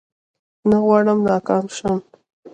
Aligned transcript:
نه 0.69 0.77
غواړم 0.85 1.19
ناکام 1.27 1.65
شم 1.75 1.97